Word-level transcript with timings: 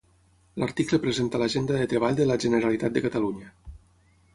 L'article 0.63 0.99
presenta 1.03 1.43
l'agenda 1.43 1.77
de 1.83 1.91
treball 1.95 2.19
de 2.21 2.29
la 2.33 2.41
Generalitat 2.47 2.97
de 2.97 3.09
Catalunya. 3.09 3.57